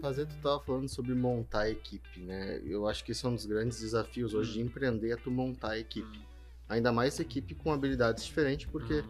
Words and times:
Fazer, 0.00 0.26
tu 0.26 0.34
tava 0.42 0.60
falando 0.60 0.88
sobre 0.88 1.14
montar 1.14 1.60
a 1.60 1.70
equipe, 1.70 2.20
né? 2.20 2.60
Eu 2.64 2.86
acho 2.88 3.04
que 3.04 3.12
esse 3.12 3.24
é 3.24 3.28
um 3.28 3.34
dos 3.34 3.46
grandes 3.46 3.80
desafios 3.80 4.34
hoje 4.34 4.54
de 4.54 4.60
empreender, 4.60 5.12
é 5.12 5.16
tu 5.16 5.30
montar 5.30 5.72
a 5.72 5.78
equipe. 5.78 6.18
Hum, 6.18 6.22
Ainda 6.68 6.92
mais 6.92 7.18
equipe 7.18 7.54
com 7.54 7.72
habilidades 7.72 8.24
diferentes, 8.24 8.66
porque 8.66 9.00
hum. 9.00 9.06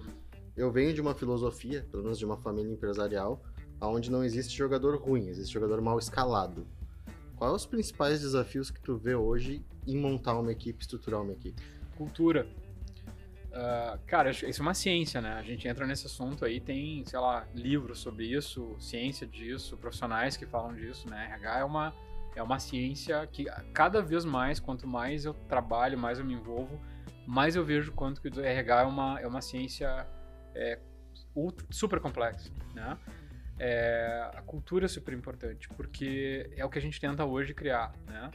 eu 0.57 0.73
venho 0.73 0.95
de 0.95 1.01
uma 1.01 1.15
filosofia, 1.15 1.87
pelo 1.91 2.03
menos 2.03 2.19
de 2.19 2.25
uma 2.25 2.39
família 2.39 2.73
empresarial, 2.73 3.43
onde 3.81 4.11
não 4.11 4.25
existe 4.25 4.57
jogador 4.57 4.97
ruim, 4.97 5.29
existe 5.29 5.53
jogador 5.53 5.81
mal 5.81 5.99
escalado. 5.99 6.67
Quais 7.37 7.55
os 7.55 7.67
principais 7.67 8.21
desafios 8.21 8.71
que 8.71 8.81
tu 8.81 8.97
vê 8.97 9.15
hoje 9.15 9.65
em 9.87 9.97
montar 9.97 10.39
uma 10.39 10.53
equipe, 10.53 10.83
estruturar 10.83 11.23
uma 11.23 11.33
equipe? 11.33 11.63
Cultura. 11.97 12.47
Ah, 13.53 13.99
cara, 14.07 14.31
isso 14.31 14.47
é 14.47 14.63
uma 14.63 14.75
ciência, 14.75 15.21
né? 15.21 15.33
A 15.33 15.43
gente 15.43 15.67
entra 15.67 15.87
nesse 15.87 16.07
assunto 16.07 16.45
aí, 16.45 16.61
tem, 16.61 17.05
sei 17.05 17.19
lá, 17.19 17.47
livros 17.55 17.99
sobre 17.99 18.27
isso, 18.27 18.77
ciência 18.79 19.27
disso, 19.27 19.77
profissionais 19.77 20.37
que 20.37 20.47
falam 20.47 20.75
disso, 20.75 21.09
né? 21.09 21.27
RH 21.33 21.59
é 21.59 21.65
uma, 21.65 21.95
é 22.37 22.43
uma 22.43 22.59
ciência 22.59 23.27
que 23.27 23.47
cada 23.73 24.01
vez 24.01 24.25
mais, 24.25 24.61
quanto 24.61 24.87
mais 24.87 25.25
eu 25.25 25.35
trabalho, 25.35 25.99
mais 25.99 26.19
eu 26.19 26.25
me 26.25 26.35
envolvo, 26.35 26.81
mais 27.27 27.57
eu 27.57 27.65
vejo 27.65 27.93
quanto 27.93 28.21
que 28.21 28.29
o 28.29 28.41
RH 28.41 28.83
é 28.83 28.85
uma, 28.85 29.21
é 29.21 29.27
uma 29.27 29.41
ciência 29.41 30.07
é, 30.55 30.79
super 31.71 32.01
complexa, 32.01 32.51
né? 32.75 32.97
É, 33.59 34.31
a 34.35 34.43
cultura 34.43 34.87
é 34.87 34.89
super 34.89 35.13
importante, 35.13 35.69
porque 35.71 36.51
é 36.57 36.65
o 36.65 36.71
que 36.71 36.79
a 36.79 36.83
gente 36.83 36.99
tenta 37.01 37.25
hoje 37.25 37.53
criar, 37.53 37.93
né? 38.07 38.31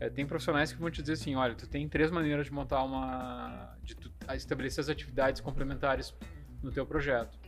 É, 0.00 0.10
tem 0.10 0.26
profissionais 0.26 0.72
que 0.72 0.78
vão 0.80 0.90
te 0.90 1.00
dizer 1.00 1.12
assim, 1.12 1.36
olha, 1.36 1.54
tu 1.54 1.68
tem 1.68 1.88
três 1.88 2.10
maneiras 2.10 2.46
de 2.46 2.52
montar 2.52 2.82
uma... 2.82 3.76
de 3.82 3.94
tu 3.94 4.10
estabelecer 4.34 4.80
as 4.82 4.88
atividades 4.88 5.40
complementares 5.40 6.14
no 6.62 6.70
teu 6.70 6.86
projeto. 6.86 7.38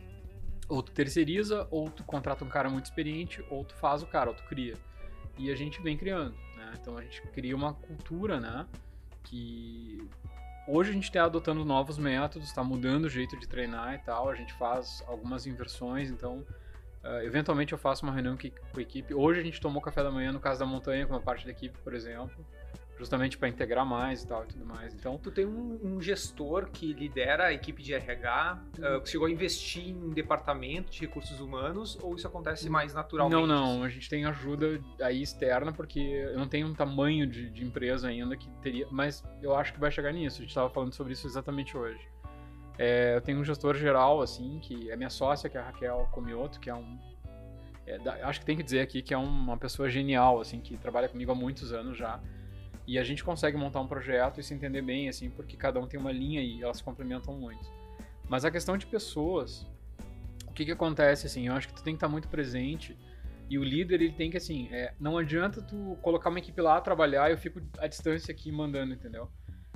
Ou 0.69 0.83
tu 0.83 0.91
terceiriza, 0.91 1.67
ou 1.71 1.89
tu 1.89 2.03
contrata 2.03 2.43
um 2.43 2.49
cara 2.49 2.69
muito 2.69 2.85
experiente, 2.85 3.43
ou 3.49 3.63
tu 3.63 3.73
faz 3.75 4.03
o 4.03 4.07
cara, 4.07 4.29
ou 4.29 4.35
tu 4.35 4.43
cria. 4.43 4.75
E 5.37 5.51
a 5.51 5.55
gente 5.55 5.81
vem 5.81 5.95
criando, 5.97 6.35
né? 6.55 6.73
Então 6.79 6.97
a 6.97 7.01
gente 7.01 7.21
cria 7.33 7.55
uma 7.55 7.73
cultura, 7.73 8.39
né? 8.39 8.67
Que 9.23 9.97
hoje 10.67 10.89
a 10.89 10.93
gente 10.93 11.05
está 11.05 11.23
adotando 11.23 11.63
novos 11.63 11.97
métodos, 11.97 12.47
está 12.47 12.63
mudando 12.63 13.05
o 13.05 13.09
jeito 13.09 13.37
de 13.39 13.47
treinar 13.47 13.93
e 13.95 13.99
tal. 13.99 14.29
A 14.29 14.35
gente 14.35 14.53
faz 14.53 15.03
algumas 15.07 15.45
inversões, 15.47 16.09
então 16.11 16.45
ah, 17.03 17.23
eventualmente 17.23 17.71
eu 17.71 17.77
faço 17.79 18.03
uma 18.05 18.11
reunião 18.11 18.35
que- 18.35 18.49
com 18.51 18.79
a 18.79 18.81
equipe. 18.81 19.13
Hoje 19.13 19.39
a 19.39 19.43
gente 19.43 19.61
tomou 19.61 19.81
café 19.81 20.03
da 20.03 20.11
manhã 20.11 20.31
no 20.33 20.39
caso 20.39 20.59
da 20.59 20.65
montanha 20.65 21.05
com 21.07 21.13
uma 21.13 21.21
parte 21.21 21.45
da 21.45 21.51
equipe, 21.51 21.77
por 21.79 21.93
exemplo, 21.93 22.45
justamente 22.97 23.37
para 23.37 23.47
integrar 23.47 23.85
mais 23.85 24.23
e 24.23 24.27
tal 24.27 24.43
e 24.43 24.47
tudo 24.47 24.65
mais. 24.65 24.93
Então 24.93 25.17
Tu 25.17 25.31
tem 25.31 25.45
um, 25.45 25.79
um 25.83 26.01
gestor 26.01 26.69
que 26.71 26.93
lidera 26.93 27.45
a 27.47 27.53
equipe 27.53 27.81
de 27.83 27.93
RH, 27.93 28.59
ah, 28.81 28.99
que 29.01 29.09
chegou 29.09 29.27
a 29.27 29.31
investir 29.31 29.87
em 29.89 30.09
departamento 30.09 30.91
de 30.91 30.99
recursos 31.01 31.39
humanos, 31.39 31.97
ou 32.01 32.15
isso 32.15 32.27
acontece 32.27 32.69
mais 32.69 32.93
naturalmente? 32.93 33.39
Não, 33.39 33.45
não, 33.47 33.83
a 33.83 33.89
gente 33.89 34.09
tem 34.09 34.25
ajuda 34.25 34.81
aí 35.01 35.21
externa, 35.21 35.71
porque 35.71 35.99
eu 35.99 36.37
não 36.37 36.47
tenho 36.47 36.67
um 36.67 36.73
tamanho 36.73 37.27
de, 37.27 37.49
de 37.49 37.63
empresa 37.63 38.07
ainda 38.07 38.35
que 38.35 38.49
teria, 38.61 38.87
mas 38.91 39.23
eu 39.41 39.55
acho 39.55 39.73
que 39.73 39.79
vai 39.79 39.91
chegar 39.91 40.11
nisso, 40.11 40.37
a 40.37 40.41
gente 40.41 40.49
estava 40.49 40.69
falando 40.69 40.93
sobre 40.93 41.13
isso 41.13 41.27
exatamente 41.27 41.77
hoje. 41.77 41.99
É, 42.79 43.15
eu 43.15 43.21
tenho 43.21 43.39
um 43.39 43.43
gestor 43.43 43.75
geral, 43.75 44.21
assim, 44.21 44.59
que 44.59 44.91
é 44.91 44.95
minha 44.95 45.09
sócia, 45.09 45.49
que 45.49 45.57
é 45.57 45.59
a 45.59 45.63
Raquel 45.65 46.07
Comioto, 46.11 46.59
que 46.59 46.69
é 46.69 46.75
um... 46.75 46.99
é 47.87 47.97
da- 47.97 48.27
acho 48.27 48.39
que 48.39 48.45
tem 48.45 48.55
que 48.55 48.61
dizer 48.61 48.81
aqui 48.81 49.01
que 49.01 49.13
é 49.13 49.17
uma 49.17 49.57
pessoa 49.57 49.89
genial, 49.89 50.39
assim, 50.39 50.59
que 50.59 50.77
trabalha 50.77 51.09
comigo 51.09 51.31
há 51.31 51.35
muitos 51.35 51.73
anos 51.73 51.97
já, 51.97 52.19
e 52.87 52.97
a 52.97 53.03
gente 53.03 53.21
consegue 53.21 53.57
montar 53.57 53.81
um 53.81 53.87
projeto 53.87 54.39
e 54.39 54.43
se 54.43 54.53
entender 54.53 54.81
bem, 54.81 55.09
assim, 55.09 55.29
porque 55.29 55.57
cada 55.57 55.77
um 55.77 55.85
tem 55.85 55.99
uma 55.99 56.11
linha 56.11 56.41
e 56.41 56.63
elas 56.63 56.81
complementam 56.81 57.35
muito. 57.35 57.69
Mas 58.29 58.45
a 58.45 58.49
questão 58.49 58.77
de 58.77 58.85
pessoas, 58.85 59.67
o 60.47 60.53
que 60.53 60.63
que 60.63 60.71
acontece, 60.71 61.27
assim, 61.27 61.47
eu 61.47 61.53
acho 61.53 61.67
que 61.67 61.73
tu 61.73 61.83
tem 61.83 61.93
que 61.93 61.97
estar 61.97 62.07
muito 62.07 62.29
presente 62.29 62.97
e 63.49 63.59
o 63.59 63.63
líder, 63.63 64.01
ele 64.01 64.13
tem 64.13 64.31
que, 64.31 64.37
assim, 64.37 64.69
é, 64.71 64.93
não 64.99 65.17
adianta 65.17 65.61
tu 65.61 65.97
colocar 66.01 66.29
uma 66.29 66.39
equipe 66.39 66.61
lá, 66.61 66.79
trabalhar 66.79 67.29
e 67.29 67.33
eu 67.33 67.37
fico 67.37 67.61
à 67.77 67.87
distância 67.87 68.31
aqui 68.31 68.51
mandando, 68.51 68.93
entendeu? 68.93 69.29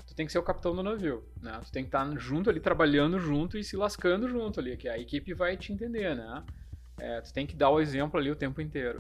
Tu 0.08 0.16
tem 0.16 0.26
que 0.26 0.32
ser 0.32 0.39
o 0.39 0.44
capitão 0.44 0.73
do 0.73 0.82
navio, 0.82 1.23
né? 1.42 1.60
Tu 1.66 1.72
tem 1.72 1.83
que 1.83 1.89
estar 1.89 2.17
junto 2.17 2.49
ali, 2.49 2.61
trabalhando 2.61 3.20
junto 3.20 3.58
e 3.58 3.64
se 3.64 3.76
lascando 3.76 4.28
junto 4.28 4.60
ali, 4.60 4.78
que 4.78 4.88
a 4.88 4.98
equipe 4.98 5.33
vai 5.33 5.58
te 5.58 5.73
entender, 5.73 6.16
né? 6.16 6.43
É, 6.98 7.22
tu 7.22 7.33
tem 7.33 7.45
que 7.45 7.55
dar 7.55 7.70
o 7.70 7.80
exemplo 7.80 8.20
ali 8.20 8.32
o 8.32 8.36
tempo 8.36 8.61
inteiro. 8.61 8.99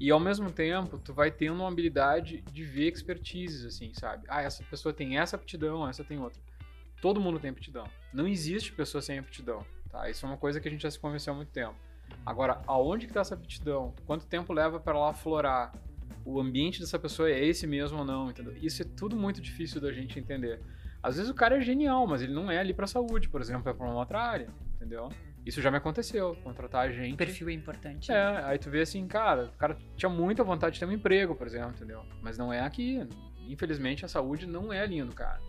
E 0.00 0.10
ao 0.10 0.18
mesmo 0.18 0.50
tempo, 0.50 0.98
tu 0.98 1.12
vai 1.12 1.30
tendo 1.30 1.56
uma 1.56 1.68
habilidade 1.68 2.40
de 2.50 2.64
ver 2.64 2.90
expertises, 2.90 3.66
assim, 3.66 3.92
sabe? 3.92 4.24
Ah, 4.28 4.40
essa 4.40 4.64
pessoa 4.64 4.94
tem 4.94 5.18
essa 5.18 5.36
aptidão, 5.36 5.86
essa 5.86 6.02
tem 6.02 6.18
outra. 6.18 6.40
Todo 7.02 7.20
mundo 7.20 7.38
tem 7.38 7.50
aptidão. 7.50 7.84
Não 8.10 8.26
existe 8.26 8.72
pessoa 8.72 9.02
sem 9.02 9.18
aptidão, 9.18 9.62
tá? 9.90 10.08
Isso 10.08 10.24
é 10.24 10.28
uma 10.30 10.38
coisa 10.38 10.58
que 10.58 10.66
a 10.66 10.70
gente 10.70 10.82
já 10.82 10.90
se 10.90 10.98
convenceu 10.98 11.34
há 11.34 11.36
muito 11.36 11.50
tempo. 11.50 11.74
Agora, 12.24 12.62
aonde 12.66 13.06
que 13.06 13.12
tá 13.12 13.20
essa 13.20 13.34
aptidão? 13.34 13.94
Quanto 14.06 14.24
tempo 14.24 14.54
leva 14.54 14.80
para 14.80 14.96
ela 14.96 15.12
florar? 15.12 15.70
O 16.24 16.40
ambiente 16.40 16.80
dessa 16.80 16.98
pessoa 16.98 17.30
é 17.30 17.44
esse 17.44 17.66
mesmo 17.66 17.98
ou 17.98 18.04
não, 18.04 18.30
entendeu? 18.30 18.56
Isso 18.62 18.80
é 18.80 18.86
tudo 18.86 19.14
muito 19.14 19.38
difícil 19.38 19.82
da 19.82 19.92
gente 19.92 20.18
entender. 20.18 20.62
Às 21.02 21.16
vezes 21.16 21.30
o 21.30 21.34
cara 21.34 21.58
é 21.58 21.60
genial, 21.60 22.06
mas 22.06 22.22
ele 22.22 22.32
não 22.32 22.50
é 22.50 22.58
ali 22.58 22.72
pra 22.72 22.86
saúde, 22.86 23.28
por 23.28 23.40
exemplo, 23.42 23.68
é 23.70 23.74
pra 23.74 23.86
uma 23.86 23.96
outra 23.96 24.20
área, 24.22 24.48
entendeu? 24.76 25.10
Isso 25.44 25.60
já 25.62 25.70
me 25.70 25.78
aconteceu, 25.78 26.36
contratar 26.44 26.86
a 26.86 26.90
gente. 26.92 27.14
O 27.14 27.16
perfil 27.16 27.48
é 27.48 27.52
importante. 27.52 28.12
É, 28.12 28.44
aí 28.44 28.58
tu 28.58 28.70
vê 28.70 28.82
assim, 28.82 29.06
cara, 29.06 29.46
o 29.46 29.58
cara 29.58 29.76
tinha 29.96 30.08
muita 30.08 30.44
vontade 30.44 30.74
de 30.74 30.80
ter 30.80 30.86
um 30.86 30.92
emprego, 30.92 31.34
por 31.34 31.46
exemplo, 31.46 31.70
entendeu? 31.70 32.04
Mas 32.20 32.36
não 32.36 32.52
é 32.52 32.60
aqui. 32.60 33.06
Infelizmente 33.48 34.04
a 34.04 34.08
saúde 34.08 34.46
não 34.46 34.72
é 34.72 34.80
a 34.80 34.86
linha 34.86 35.04
do 35.04 35.14
cara. 35.14 35.40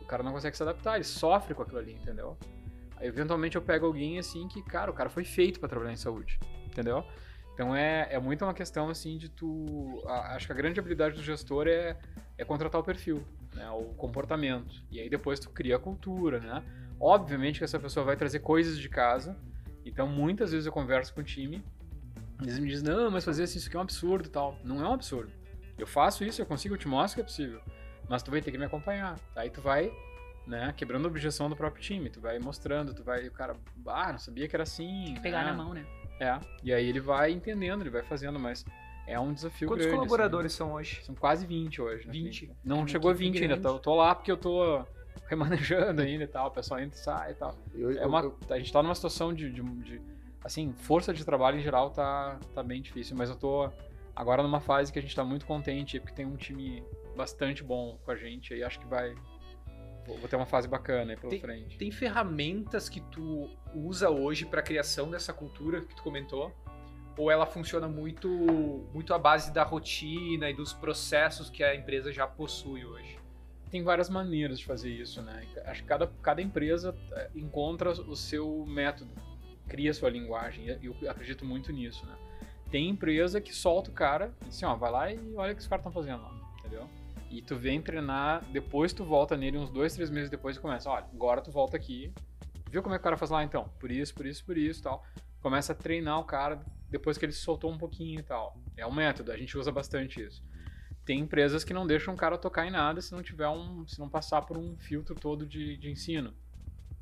O 0.00 0.04
cara 0.04 0.22
não 0.22 0.32
consegue 0.32 0.56
se 0.56 0.62
adaptar, 0.62 0.96
ele 0.96 1.04
sofre 1.04 1.54
com 1.54 1.62
aquilo 1.62 1.78
ali, 1.78 1.92
entendeu? 1.94 2.36
Aí 2.96 3.06
eventualmente 3.08 3.56
eu 3.56 3.62
pego 3.62 3.86
alguém 3.86 4.18
assim 4.18 4.48
que, 4.48 4.62
cara, 4.62 4.90
o 4.90 4.94
cara 4.94 5.08
foi 5.08 5.24
feito 5.24 5.60
pra 5.60 5.68
trabalhar 5.68 5.92
em 5.92 5.96
saúde, 5.96 6.38
entendeu? 6.66 7.04
Então 7.54 7.74
é, 7.74 8.08
é 8.10 8.18
muito 8.18 8.44
uma 8.44 8.52
questão 8.52 8.88
assim 8.90 9.16
de 9.16 9.28
tu. 9.30 10.02
a- 10.06 10.34
acho 10.34 10.46
que 10.46 10.52
a 10.52 10.56
grande 10.56 10.78
habilidade 10.78 11.16
do 11.16 11.22
gestor 11.22 11.66
é, 11.68 11.96
é 12.36 12.44
contratar 12.44 12.80
o 12.80 12.84
perfil, 12.84 13.22
né? 13.54 13.68
O 13.70 13.94
comportamento. 13.94 14.82
E 14.90 15.00
aí 15.00 15.08
depois 15.08 15.38
tu 15.40 15.50
cria 15.50 15.76
a 15.76 15.78
cultura, 15.78 16.38
né? 16.40 16.62
Obviamente 17.00 17.58
que 17.58 17.64
essa 17.64 17.78
pessoa 17.78 18.04
vai 18.04 18.16
trazer 18.16 18.40
coisas 18.40 18.78
de 18.78 18.88
casa. 18.88 19.36
Então 19.84 20.06
muitas 20.06 20.52
vezes 20.52 20.66
eu 20.66 20.72
converso 20.72 21.14
com 21.14 21.20
o 21.20 21.24
time. 21.24 21.64
Eles 22.42 22.58
me 22.58 22.68
dizem, 22.68 22.88
não, 22.88 23.10
mas 23.10 23.24
fazer 23.24 23.44
assim, 23.44 23.58
isso 23.58 23.68
aqui 23.68 23.76
é 23.76 23.78
um 23.78 23.82
absurdo 23.82 24.26
e 24.26 24.30
tal. 24.30 24.58
Não 24.62 24.84
é 24.84 24.88
um 24.88 24.92
absurdo. 24.92 25.32
Eu 25.78 25.86
faço 25.86 26.24
isso, 26.24 26.40
eu 26.40 26.46
consigo, 26.46 26.74
eu 26.74 26.78
te 26.78 26.88
mostro 26.88 27.16
que 27.16 27.20
é 27.20 27.24
possível. 27.24 27.60
Mas 28.08 28.22
tu 28.22 28.30
vai 28.30 28.40
ter 28.40 28.50
que 28.50 28.58
me 28.58 28.64
acompanhar. 28.64 29.18
Aí 29.34 29.50
tu 29.50 29.60
vai, 29.60 29.92
né, 30.46 30.72
quebrando 30.76 31.06
a 31.06 31.08
objeção 31.08 31.48
do 31.48 31.56
próprio 31.56 31.82
time. 31.82 32.10
Tu 32.10 32.20
vai 32.20 32.38
mostrando, 32.38 32.94
tu 32.94 33.02
vai, 33.02 33.26
o 33.26 33.32
cara, 33.32 33.56
ah, 33.86 34.12
não 34.12 34.18
sabia 34.18 34.48
que 34.48 34.56
era 34.56 34.62
assim. 34.62 35.14
Pegar 35.22 35.44
né? 35.44 35.50
na 35.50 35.56
mão, 35.56 35.74
né? 35.74 35.84
É. 36.20 36.38
E 36.62 36.72
aí 36.72 36.88
ele 36.88 37.00
vai 37.00 37.30
entendendo, 37.30 37.82
ele 37.82 37.90
vai 37.90 38.02
fazendo, 38.02 38.38
mas 38.38 38.64
é 39.06 39.18
um 39.20 39.32
desafio 39.32 39.68
Quantos 39.68 39.84
grande. 39.86 39.98
colaboradores 39.98 40.52
são 40.52 40.72
hoje? 40.72 40.96
assim. 40.96 41.06
São 41.06 41.14
quase 41.14 41.46
20 41.46 41.80
hoje. 41.80 42.06
na 42.06 42.12
20? 42.12 42.38
clínica. 42.38 42.58
Não 42.64 42.78
uma 42.78 42.88
chegou 42.88 43.10
a 43.10 43.14
equipe 43.14 43.30
20 43.30 43.42
ainda. 43.42 43.56
grande. 43.56 43.62
Tô, 43.62 43.78
tô 43.78 43.94
lá 43.94 44.14
porque 44.14 44.32
eu 44.32 44.36
tô 44.36 44.84
remanejando 45.28 46.02
ainda 46.02 46.24
e 46.24 46.26
tal. 46.26 46.48
O 46.48 46.50
pessoal 46.50 46.80
entra 46.80 46.98
e 46.98 47.02
sai 47.02 47.30
e 47.32 47.34
tal. 47.34 47.54
Eu, 47.74 47.90
É 47.98 48.06
uma, 48.06 48.20
eu- 48.20 48.36
a 48.50 48.58
gente 48.58 48.72
tá 48.72 48.82
numa 48.82 48.94
situação 48.94 49.32
de, 49.34 49.50
de, 49.50 49.62
de- 49.62 50.00
Assim, 50.44 50.72
força 50.74 51.12
de 51.12 51.24
trabalho 51.24 51.58
em 51.58 51.62
geral 51.62 51.90
tá, 51.90 52.38
tá 52.54 52.62
bem 52.62 52.80
difícil, 52.80 53.16
mas 53.16 53.28
eu 53.28 53.34
tô 53.34 53.68
agora 54.14 54.42
numa 54.44 54.60
fase 54.60 54.92
que 54.92 54.98
a 54.98 55.02
gente 55.02 55.14
tá 55.16 55.24
muito 55.24 55.44
contente, 55.44 55.98
porque 55.98 56.14
tem 56.14 56.24
um 56.24 56.36
time 56.36 56.84
bastante 57.16 57.64
bom 57.64 57.98
com 58.04 58.10
a 58.12 58.16
gente 58.16 58.54
aí. 58.54 58.62
Acho 58.62 58.78
que 58.78 58.86
vai. 58.86 59.12
Vou 60.06 60.28
ter 60.28 60.36
uma 60.36 60.46
fase 60.46 60.68
bacana 60.68 61.12
aí 61.12 61.16
pela 61.18 61.36
frente. 61.40 61.76
Tem 61.76 61.90
ferramentas 61.90 62.88
que 62.88 63.00
tu 63.00 63.50
usa 63.74 64.08
hoje 64.08 64.46
para 64.46 64.60
a 64.60 64.62
criação 64.62 65.10
dessa 65.10 65.32
cultura 65.32 65.80
que 65.80 65.96
tu 65.96 66.02
comentou? 66.04 66.52
Ou 67.18 67.28
ela 67.28 67.44
funciona 67.44 67.88
muito, 67.88 68.28
muito 68.94 69.12
à 69.12 69.18
base 69.18 69.52
da 69.52 69.64
rotina 69.64 70.48
e 70.48 70.54
dos 70.54 70.72
processos 70.72 71.50
que 71.50 71.64
a 71.64 71.74
empresa 71.74 72.12
já 72.12 72.24
possui 72.26 72.84
hoje? 72.84 73.18
Tem 73.70 73.82
várias 73.82 74.08
maneiras 74.08 74.58
de 74.58 74.64
fazer 74.64 74.90
isso, 74.90 75.20
né? 75.22 75.44
Acho 75.64 75.82
que 75.82 75.88
cada, 75.88 76.06
cada 76.22 76.40
empresa 76.40 76.96
eh, 77.12 77.30
encontra 77.34 77.90
o 77.90 78.14
seu 78.14 78.64
método, 78.66 79.10
cria 79.66 79.92
sua 79.92 80.08
linguagem, 80.08 80.66
e 80.80 80.86
eu 80.86 81.10
acredito 81.10 81.44
muito 81.44 81.72
nisso, 81.72 82.06
né? 82.06 82.16
Tem 82.70 82.88
empresa 82.88 83.40
que 83.40 83.54
solta 83.54 83.90
o 83.90 83.92
cara 83.92 84.34
assim, 84.46 84.64
ó, 84.64 84.74
vai 84.76 84.90
lá 84.90 85.12
e 85.12 85.34
olha 85.34 85.52
o 85.52 85.56
que 85.56 85.62
os 85.62 85.68
caras 85.68 85.84
estão 85.84 85.92
fazendo 85.92 86.22
lá, 86.22 86.32
entendeu? 86.60 86.88
E 87.30 87.42
tu 87.42 87.56
vem 87.56 87.82
treinar, 87.82 88.44
depois 88.52 88.92
tu 88.92 89.04
volta 89.04 89.36
nele 89.36 89.58
uns 89.58 89.70
dois, 89.70 89.94
três 89.94 90.10
meses 90.10 90.30
depois 90.30 90.56
e 90.56 90.60
começa, 90.60 90.88
olha, 90.88 91.04
agora 91.12 91.40
tu 91.40 91.50
volta 91.50 91.76
aqui, 91.76 92.12
viu 92.70 92.82
como 92.82 92.94
é 92.94 92.98
que 92.98 93.02
o 93.02 93.04
cara 93.04 93.16
faz 93.16 93.30
lá 93.30 93.42
então? 93.42 93.68
Por 93.80 93.90
isso, 93.90 94.14
por 94.14 94.26
isso, 94.26 94.44
por 94.44 94.56
isso 94.56 94.82
tal. 94.82 95.04
Começa 95.40 95.72
a 95.72 95.76
treinar 95.76 96.18
o 96.20 96.24
cara 96.24 96.60
depois 96.88 97.18
que 97.18 97.24
ele 97.24 97.32
se 97.32 97.40
soltou 97.40 97.70
um 97.70 97.78
pouquinho 97.78 98.20
e 98.20 98.22
tal. 98.22 98.56
É 98.76 98.86
um 98.86 98.92
método, 98.92 99.32
a 99.32 99.36
gente 99.36 99.56
usa 99.58 99.72
bastante 99.72 100.20
isso 100.20 100.42
tem 101.06 101.20
empresas 101.20 101.64
que 101.64 101.72
não 101.72 101.86
deixam 101.86 102.12
o 102.12 102.16
cara 102.16 102.36
tocar 102.36 102.66
em 102.66 102.70
nada 102.70 103.00
se 103.00 103.12
não 103.12 103.22
tiver 103.22 103.48
um, 103.48 103.86
se 103.86 103.98
não 103.98 104.08
passar 104.08 104.42
por 104.42 104.58
um 104.58 104.76
filtro 104.76 105.14
todo 105.14 105.46
de, 105.46 105.76
de 105.78 105.88
ensino. 105.90 106.34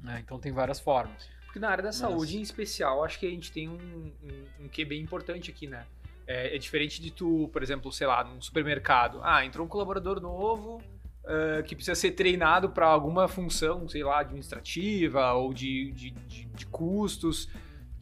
né? 0.00 0.20
Então 0.22 0.38
tem 0.38 0.52
várias 0.52 0.78
formas. 0.78 1.28
Porque 1.46 1.58
na 1.58 1.70
área 1.70 1.82
da 1.82 1.88
Mas- 1.88 1.96
saúde, 1.96 2.36
em 2.36 2.42
especial, 2.42 3.02
acho 3.02 3.18
que 3.18 3.26
a 3.26 3.30
gente 3.30 3.50
tem 3.50 3.68
um, 3.68 4.12
um, 4.22 4.64
um 4.64 4.68
que 4.68 4.84
bem 4.84 5.00
importante 5.00 5.50
aqui, 5.50 5.66
né? 5.66 5.86
É, 6.26 6.54
é 6.54 6.58
diferente 6.58 7.00
de 7.00 7.10
tu, 7.10 7.48
por 7.52 7.62
exemplo, 7.62 7.90
sei 7.92 8.06
lá, 8.06 8.22
num 8.22 8.40
supermercado. 8.40 9.20
Ah, 9.22 9.44
entrou 9.44 9.64
um 9.64 9.68
colaborador 9.68 10.20
novo 10.20 10.82
ah, 11.24 11.62
que 11.62 11.74
precisa 11.74 11.94
ser 11.94 12.10
treinado 12.12 12.68
para 12.70 12.86
alguma 12.86 13.26
função, 13.28 13.88
sei 13.88 14.02
lá, 14.04 14.20
administrativa 14.20 15.32
ou 15.32 15.54
de, 15.54 15.92
de, 15.92 16.10
de, 16.10 16.44
de 16.44 16.66
custos, 16.66 17.48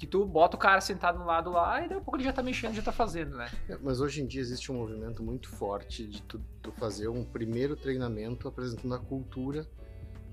Que 0.02 0.06
tu 0.08 0.26
bota 0.26 0.56
o 0.56 0.58
cara 0.58 0.80
sentado 0.80 1.16
no 1.16 1.24
lado 1.24 1.48
lá 1.48 1.78
e 1.78 1.82
daqui 1.82 1.94
a 1.94 2.00
pouco 2.00 2.16
ele 2.16 2.24
já 2.24 2.32
tá 2.32 2.42
mexendo, 2.42 2.74
já 2.74 2.82
tá 2.82 2.90
fazendo, 2.90 3.36
né? 3.36 3.48
É, 3.68 3.78
Mas 3.80 4.00
hoje 4.00 4.20
em 4.20 4.26
dia 4.26 4.40
existe 4.40 4.72
um 4.72 4.74
movimento 4.74 5.22
muito 5.22 5.48
forte 5.48 6.04
de 6.04 6.20
tu, 6.22 6.40
tu 6.60 6.72
fazer 6.72 7.06
um 7.06 7.24
primeiro 7.24 7.76
treinamento 7.76 8.48
apresentando 8.48 8.92
a 8.96 8.98
cultura 8.98 9.64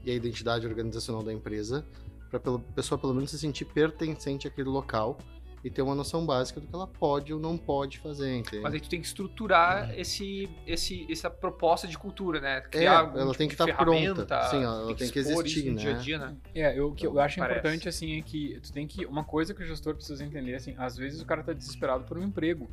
e 0.04 0.10
a 0.10 0.14
identidade 0.16 0.66
organizacional 0.66 1.22
da 1.22 1.32
empresa, 1.32 1.86
para 2.32 2.40
a 2.40 2.60
pessoa 2.74 2.98
pelo 2.98 3.14
menos 3.14 3.30
se 3.30 3.38
sentir 3.38 3.66
pertencente 3.66 4.48
àquele 4.48 4.70
local 4.70 5.20
e 5.64 5.70
ter 5.70 5.82
uma 5.82 5.94
noção 5.96 6.26
básica 6.26 6.60
do 6.60 6.68
que 6.68 6.74
ela 6.74 6.88
pode 6.88 7.34
ou 7.34 7.40
não 7.40 7.58
pode 7.58 8.00
fazer, 8.00 8.38
entende? 8.38 8.62
Mas 8.62 8.74
aí 8.74 8.80
tu 8.80 8.90
tem 8.90 9.02
que 9.02 9.08
estruturar 9.08 9.92
esse, 9.98 10.50
esse, 10.66 11.06
essa 11.12 11.30
proposta 11.30 11.88
de 11.88 11.98
cultura, 11.98 12.40
né? 12.40 12.64
É, 12.72 12.88
algum 12.88 13.18
ela 13.18 13.26
tipo 13.28 13.38
tem 13.38 13.48
que 13.48 13.54
estar 13.56 13.66
pronta. 13.66 13.92
ferramenta, 13.92 14.44
Sim, 14.50 14.64
ela 14.64 14.96
tem 14.96 15.10
que 15.10 15.20
expor 15.20 15.46
existir, 15.46 15.60
isso 15.60 15.70
no 15.70 15.76
né? 15.76 15.82
dia 15.82 15.92
a 15.92 15.98
dia, 15.98 16.18
né? 16.18 16.38
É, 16.56 16.80
eu, 16.80 16.88
o 16.90 16.96
que 16.96 17.06
eu 17.06 17.20
acho 17.20 17.40
Parece. 17.40 17.60
importante, 17.60 17.90
assim, 17.90 18.18
é 18.18 18.22
que 18.22 18.60
tu 18.62 18.72
tem 18.72 18.88
que. 18.88 19.06
Uma 19.06 19.24
coisa 19.24 19.54
que 19.54 19.62
o 19.62 19.66
gestor 19.66 19.96
precisa 19.96 20.24
entender, 20.24 20.56
assim, 20.56 20.76
às 20.78 20.96
vezes 20.96 21.22
o 21.22 21.26
cara 21.26 21.44
tá 21.44 21.52
desesperado 21.54 22.06
por 22.06 22.18
um 22.18 22.24
emprego. 22.24 22.70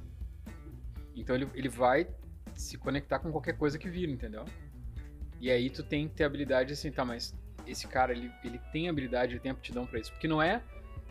Então 1.15 1.35
ele, 1.35 1.49
ele 1.55 1.69
vai 1.69 2.07
se 2.55 2.79
conectar 2.79 3.19
com 3.19 3.33
qualquer 3.33 3.57
coisa 3.57 3.79
que 3.79 3.89
vira, 3.89 4.13
entendeu? 4.13 4.45
E 5.41 5.51
aí 5.51 5.69
tu 5.69 5.83
tem 5.83 6.09
que 6.09 6.15
ter 6.15 6.25
habilidade 6.25 6.73
assim, 6.73 6.91
tá, 6.91 7.05
mas 7.05 7.35
esse 7.67 7.87
cara, 7.87 8.13
ele, 8.13 8.31
ele 8.45 8.61
tem 8.73 8.89
habilidade, 8.89 9.33
ele 9.33 9.41
tem 9.41 9.51
aptidão 9.51 9.87
pra 9.87 9.99
isso. 9.99 10.13
Porque 10.13 10.29
não 10.29 10.41
é. 10.41 10.63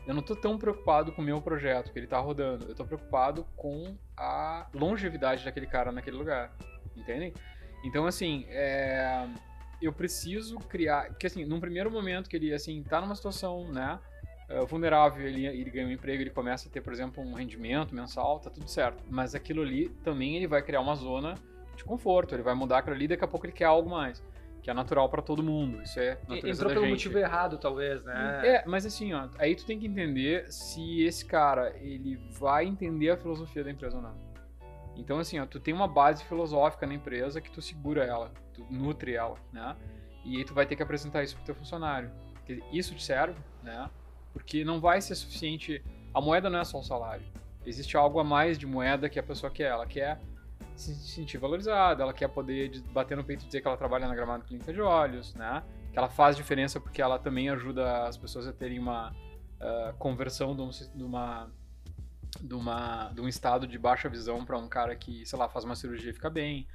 Eu 0.08 0.14
não 0.14 0.22
tô 0.22 0.36
tão 0.36 0.58
preocupado 0.58 1.12
com 1.12 1.22
o 1.22 1.26
meu 1.26 1.42
projeto, 1.42 1.92
que 1.92 2.00
ele 2.00 2.08
tá 2.08 2.20
rodando. 2.20 2.68
Eu 2.68 2.76
tô 2.76 2.86
preocupado 2.86 3.46
com 3.56 3.98
a 4.16 4.68
longevidade 4.74 5.44
daquele 5.44 5.66
cara 5.66 5.92
naquele 5.92 6.18
lugar. 6.18 6.56
Entendem? 6.96 7.34
Então, 7.84 8.06
assim, 8.06 8.46
é, 8.50 9.28
eu 9.82 9.92
preciso 9.92 10.58
criar. 10.60 11.08
Porque, 11.08 11.28
assim, 11.28 11.44
num 11.46 11.60
primeiro 11.60 11.90
momento 11.90 12.30
que 12.30 12.36
ele, 12.36 12.54
assim, 12.54 12.84
tá 12.84 13.02
numa 13.02 13.16
situação, 13.16 13.72
né? 13.72 14.00
é, 14.48 14.64
vulnerável, 14.66 15.26
ele, 15.26 15.46
ele 15.46 15.70
ganha 15.70 15.88
um 15.88 15.92
emprego, 15.92 16.22
ele 16.22 16.30
começa 16.30 16.68
a 16.68 16.72
ter, 16.72 16.82
por 16.82 16.94
exemplo, 16.94 17.24
um 17.24 17.34
rendimento 17.34 17.96
mensal, 17.96 18.40
tá 18.40 18.50
tudo 18.50 18.70
certo. 18.70 19.04
Mas 19.10 19.34
aquilo 19.34 19.62
ali 19.62 19.90
também 20.04 20.36
ele 20.36 20.48
vai 20.48 20.62
criar 20.62 20.82
uma 20.82 20.96
zona 20.96 21.36
de 21.76 21.84
conforto, 21.84 22.36
ele 22.36 22.44
vai 22.44 22.54
mudar 22.54 22.80
aquilo 22.80 22.96
ali, 22.96 23.08
daqui 23.08 23.24
a 23.24 23.28
pouco 23.28 23.46
ele 23.46 23.54
quer 23.54 23.66
algo 23.66 23.90
mais. 23.90 24.24
Que 24.66 24.72
é 24.72 24.74
natural 24.74 25.08
pra 25.08 25.22
todo 25.22 25.44
mundo. 25.44 25.84
Isso 25.84 26.00
é 26.00 26.18
natureza 26.28 26.50
Entrou 26.50 26.74
pelo 26.74 26.86
gente. 26.86 26.94
motivo 26.94 27.20
errado, 27.20 27.60
talvez, 27.60 28.04
né? 28.04 28.42
É, 28.44 28.64
mas 28.66 28.84
assim, 28.84 29.14
ó, 29.14 29.30
aí 29.38 29.54
tu 29.54 29.64
tem 29.64 29.78
que 29.78 29.86
entender 29.86 30.52
se 30.52 31.04
esse 31.04 31.24
cara, 31.24 31.78
ele 31.78 32.18
vai 32.32 32.66
entender 32.66 33.12
a 33.12 33.16
filosofia 33.16 33.64
da 33.64 33.70
empresa 33.70 33.98
ou 33.98 34.02
não. 34.02 34.16
Então, 34.96 35.20
assim, 35.20 35.40
ó, 35.40 35.46
tu 35.46 35.60
tem 35.60 35.72
uma 35.72 35.88
base 35.88 36.24
filosófica 36.24 36.88
na 36.88 36.96
empresa 36.96 37.40
que 37.40 37.52
tu 37.52 37.62
segura 37.62 38.06
ela, 38.06 38.32
tu 38.56 38.66
nutre 38.72 39.14
ela, 39.14 39.38
né? 39.54 39.76
E 40.24 40.38
aí 40.38 40.44
tu 40.44 40.56
vai 40.56 40.66
ter 40.66 40.76
que 40.76 40.82
apresentar 40.82 41.22
isso 41.22 41.36
pro 41.36 41.46
teu 41.46 41.54
funcionário. 41.54 42.10
Isso 42.74 42.96
te 42.96 43.04
serve, 43.04 43.40
né? 43.62 43.88
Porque 44.34 44.66
não 44.66 44.80
vai 44.82 45.00
ser 45.00 45.14
suficiente. 45.14 45.86
A 46.12 46.20
moeda 46.20 46.50
não 46.50 46.58
é 46.58 46.64
só 46.64 46.80
o 46.80 46.84
salário. 46.84 47.24
Existe 47.64 47.96
algo 47.96 48.20
a 48.20 48.24
mais 48.24 48.58
de 48.58 48.66
moeda 48.66 49.10
que 49.10 49.20
a 49.20 49.24
pessoa 49.24 49.52
quer. 49.52 49.70
Ela 49.70 49.86
quer 49.86 50.20
se 50.76 50.94
sentir 50.96 51.38
valorizada, 51.38 52.04
ela 52.04 52.14
quer 52.14 52.28
poder 52.28 52.70
de- 52.70 52.82
bater 52.82 53.16
no 53.16 53.24
peito 53.24 53.44
e 53.44 53.46
dizer 53.48 53.62
que 53.62 53.68
ela 53.68 53.78
trabalha 53.78 54.08
na 54.08 54.16
Gramado 54.16 54.44
Clínica 54.44 54.74
de 54.74 54.82
Olhos, 54.82 55.34
né? 55.36 55.64
Que 55.92 55.98
ela 55.98 56.10
faz 56.10 56.36
diferença 56.36 56.80
porque 56.80 57.02
ela 57.02 57.18
também 57.18 57.50
ajuda 57.50 58.08
as 58.08 58.18
pessoas 58.18 58.48
a 58.48 58.54
terem 58.54 58.80
uma 58.80 59.16
ah, 59.60 59.94
conversão 59.98 60.56
de, 60.56 60.62
um, 60.62 60.70
de 60.70 61.04
uma 61.04 61.50
de, 62.42 62.54
uma, 62.54 63.10
de 63.14 63.22
um 63.22 63.28
estado 63.28 63.66
de 63.66 63.78
baixa 63.78 64.10
visão 64.10 64.44
para 64.46 64.58
um 64.58 64.68
cara 64.68 64.96
que, 64.96 65.26
sei 65.26 65.40
lá, 65.40 65.48
faz 65.48 65.64
uma 65.64 65.76
cirurgia 65.76 66.10
e 66.12 66.14
fica 66.14 66.30
bem. 66.30 66.68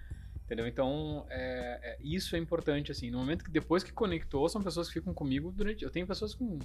Entendeu? 0.44 0.66
Então, 0.66 1.26
é, 1.28 1.80
é- 1.82 1.98
isso 2.02 2.34
é 2.34 2.38
importante, 2.38 2.90
assim. 2.90 3.10
No 3.10 3.18
momento 3.18 3.44
que 3.44 3.50
depois 3.50 3.84
que 3.84 3.92
conectou, 3.92 4.48
são 4.48 4.62
pessoas 4.62 4.88
que 4.88 4.94
ficam 4.94 5.14
comigo 5.14 5.52
durante. 5.52 5.84
Eu 5.84 5.90
tenho 5.90 6.06
pessoas 6.06 6.34
com 6.34 6.58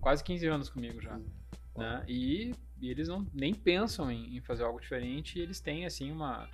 quase 0.00 0.22
15 0.22 0.46
anos 0.46 0.68
comigo 0.68 1.00
já. 1.00 1.18
Né? 1.76 2.04
E, 2.06 2.54
e 2.80 2.90
eles 2.90 3.08
não 3.08 3.26
nem 3.32 3.52
pensam 3.54 4.10
em, 4.12 4.36
em 4.36 4.40
fazer 4.40 4.62
algo 4.62 4.80
diferente 4.80 5.38
e 5.38 5.42
eles 5.42 5.58
têm, 5.60 5.84
assim, 5.86 6.12
uma. 6.12 6.48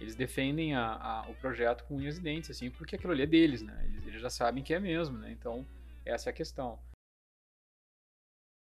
Eles 0.00 0.14
defendem 0.14 0.74
a- 0.74 0.92
a- 0.94 1.26
o 1.28 1.34
projeto 1.34 1.84
com 1.84 1.96
unhas 1.96 2.18
e 2.18 2.20
dentes, 2.20 2.50
assim, 2.50 2.70
porque 2.70 2.96
aquilo 2.96 3.12
ali 3.12 3.22
é 3.22 3.26
deles, 3.26 3.62
né? 3.62 3.80
Eles, 3.84 4.06
eles 4.06 4.20
já 4.22 4.30
sabem 4.30 4.62
que 4.62 4.72
é 4.72 4.78
mesmo, 4.80 5.18
né? 5.18 5.30
Então, 5.32 5.66
essa 6.04 6.28
é 6.28 6.30
a 6.30 6.34
questão. 6.34 6.78